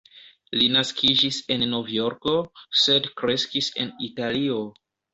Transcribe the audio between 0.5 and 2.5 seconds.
Li naskiĝis en Novjorko,